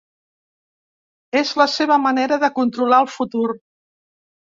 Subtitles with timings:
[1.41, 3.45] És la seva manera de controlar el futur.